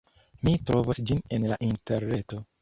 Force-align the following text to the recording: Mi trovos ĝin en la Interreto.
Mi 0.47 0.53
trovos 0.69 1.01
ĝin 1.09 1.21
en 1.37 1.45
la 1.53 1.61
Interreto. 1.69 2.43